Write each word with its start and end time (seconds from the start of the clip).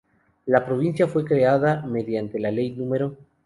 La 0.47 0.65
provincia 0.65 1.07
fue 1.07 1.23
creada 1.23 1.85
mediante 1.85 2.39
Ley 2.39 2.71
No. 2.71 3.13